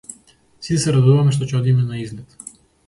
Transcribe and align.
Сите 0.67 0.79
се 0.85 0.95
радуваме 0.97 1.37
што 1.37 1.51
ќе 1.53 1.61
одиме 1.61 1.87
на 1.93 2.05
излет. 2.07 2.39